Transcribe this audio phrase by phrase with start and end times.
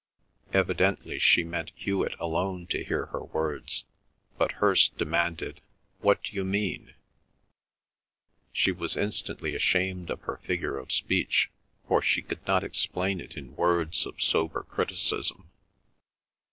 [0.51, 3.83] Evidently she meant Hewet alone to hear her words,
[4.35, 5.61] but Hirst demanded,
[5.99, 6.95] "What d'you mean?"
[8.51, 11.51] She was instantly ashamed of her figure of speech,
[11.87, 15.51] for she could not explain it in words of sober criticism.